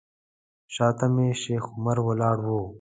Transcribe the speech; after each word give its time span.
شاته 0.73 1.05
مې 1.13 1.27
شیخ 1.41 1.63
عمر 1.75 1.97
ولاړ 2.07 2.37
و. 2.45 2.49